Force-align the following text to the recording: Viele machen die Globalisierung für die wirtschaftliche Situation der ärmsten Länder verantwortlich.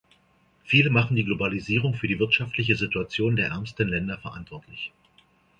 Viele 0.63 0.89
machen 0.89 1.15
die 1.15 1.23
Globalisierung 1.23 1.93
für 1.93 2.07
die 2.07 2.17
wirtschaftliche 2.17 2.75
Situation 2.75 3.35
der 3.35 3.49
ärmsten 3.49 3.87
Länder 3.87 4.17
verantwortlich. 4.17 4.91